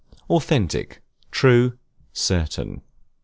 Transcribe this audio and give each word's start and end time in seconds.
]Authentic, 0.35 0.99
true, 1.29 1.77
certain. 2.11 2.81